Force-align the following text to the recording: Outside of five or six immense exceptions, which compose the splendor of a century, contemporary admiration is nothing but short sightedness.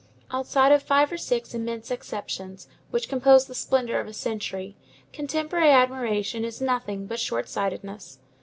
Outside 0.31 0.71
of 0.71 0.81
five 0.81 1.11
or 1.11 1.17
six 1.19 1.53
immense 1.53 1.91
exceptions, 1.91 2.67
which 2.89 3.07
compose 3.07 3.45
the 3.45 3.53
splendor 3.53 3.99
of 3.99 4.07
a 4.07 4.13
century, 4.13 4.75
contemporary 5.13 5.69
admiration 5.69 6.43
is 6.43 6.59
nothing 6.59 7.05
but 7.05 7.19
short 7.19 7.47
sightedness. 7.47 8.17